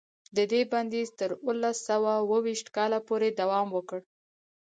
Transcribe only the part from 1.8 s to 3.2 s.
سوه اوه ویشت کاله